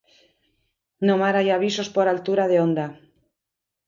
No 1.07 1.15
mar 1.21 1.35
hai 1.37 1.47
avisos 1.51 1.87
por 1.95 2.05
altura 2.07 2.43
de 2.51 2.57
onda. 2.67 2.85